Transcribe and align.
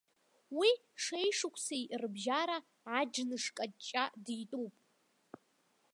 Уи 0.57 0.69
шеишықәсеи 1.03 1.83
рыбжьара 2.01 2.57
аџьныш-қаҷаа 2.97 4.13
дитәуп. 4.23 4.75